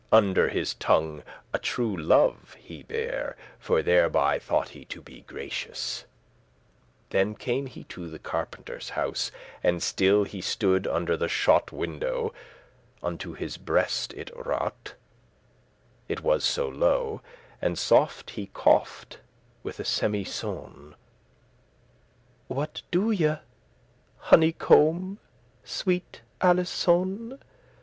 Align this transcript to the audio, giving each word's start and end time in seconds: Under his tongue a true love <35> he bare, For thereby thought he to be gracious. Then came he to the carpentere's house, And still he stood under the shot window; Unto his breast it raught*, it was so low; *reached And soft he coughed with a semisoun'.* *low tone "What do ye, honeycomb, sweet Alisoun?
Under 0.11 0.49
his 0.49 0.73
tongue 0.73 1.21
a 1.53 1.59
true 1.59 1.95
love 1.95 2.53
<35> 2.53 2.53
he 2.55 2.81
bare, 2.81 3.37
For 3.59 3.83
thereby 3.83 4.39
thought 4.39 4.69
he 4.69 4.83
to 4.85 4.99
be 4.99 5.21
gracious. 5.21 6.05
Then 7.11 7.35
came 7.35 7.67
he 7.67 7.83
to 7.83 8.09
the 8.09 8.17
carpentere's 8.17 8.89
house, 8.97 9.29
And 9.61 9.83
still 9.83 10.23
he 10.23 10.41
stood 10.41 10.87
under 10.87 11.15
the 11.15 11.27
shot 11.27 11.71
window; 11.71 12.33
Unto 13.03 13.33
his 13.33 13.57
breast 13.57 14.11
it 14.15 14.31
raught*, 14.35 14.95
it 16.09 16.21
was 16.21 16.43
so 16.43 16.67
low; 16.67 17.17
*reached 17.21 17.57
And 17.61 17.77
soft 17.77 18.31
he 18.31 18.47
coughed 18.55 19.19
with 19.61 19.79
a 19.79 19.83
semisoun'.* 19.83 20.95
*low 20.95 20.95
tone 20.95 20.95
"What 22.47 22.81
do 22.89 23.11
ye, 23.11 23.35
honeycomb, 24.17 25.19
sweet 25.63 26.21
Alisoun? 26.41 27.37